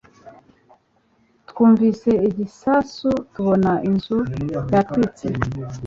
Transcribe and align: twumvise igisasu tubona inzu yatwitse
twumvise 1.49 2.09
igisasu 2.29 3.09
tubona 3.33 3.71
inzu 3.89 4.17
yatwitse 4.73 5.27